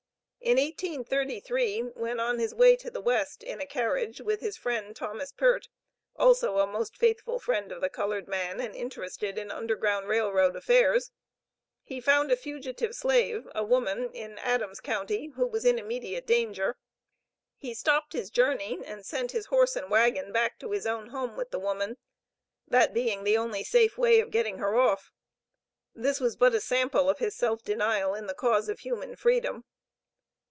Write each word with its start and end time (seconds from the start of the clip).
In 0.43 0.57
1833, 0.57 1.81
when 1.93 2.19
on 2.19 2.39
his 2.39 2.53
way 2.53 2.75
to 2.77 2.89
the 2.89 2.99
West, 2.99 3.43
in 3.43 3.61
a 3.61 3.65
carriage, 3.67 4.19
with 4.21 4.39
his 4.41 4.57
friend, 4.57 4.95
Thomas 4.95 5.31
Peart, 5.31 5.69
also 6.15 6.57
a 6.57 6.65
most 6.65 6.97
faithful 6.97 7.37
friend 7.37 7.71
of 7.71 7.79
the 7.79 7.91
colored 7.91 8.27
man 8.27 8.59
and 8.59 8.75
interested 8.75 9.37
in 9.37 9.51
Underground 9.51 10.07
Rail 10.07 10.31
Road 10.33 10.55
affairs, 10.55 11.11
he 11.83 12.01
found 12.01 12.31
a 12.31 12.35
fugitive 12.35 12.95
slave, 12.95 13.47
a 13.53 13.63
woman, 13.63 14.09
in 14.13 14.39
Adams 14.39 14.79
county, 14.81 15.27
who 15.35 15.45
was 15.45 15.63
in 15.63 15.77
immediate 15.77 16.25
danger. 16.25 16.75
He 17.55 17.75
stopped 17.75 18.13
his 18.13 18.31
journey, 18.31 18.79
and 18.83 19.05
sent 19.05 19.31
his 19.33 19.45
horse 19.45 19.75
and 19.75 19.91
wagon 19.91 20.31
back 20.33 20.57
to 20.59 20.71
his 20.71 20.87
own 20.87 21.09
home 21.09 21.37
with 21.37 21.51
the 21.51 21.59
woman, 21.59 21.97
that 22.67 22.95
being 22.95 23.23
the 23.23 23.37
only 23.37 23.63
safe 23.63 23.95
way 23.95 24.19
of 24.19 24.31
getting 24.31 24.57
her 24.57 24.75
off. 24.75 25.11
This 25.93 26.19
was 26.19 26.35
but 26.35 26.55
a 26.55 26.59
sample 26.59 27.11
of 27.11 27.19
his 27.19 27.35
self 27.35 27.61
denial, 27.63 28.15
in 28.15 28.25
the 28.25 28.33
cause 28.33 28.69
of 28.69 28.79
human 28.79 29.15
freedom. 29.15 29.65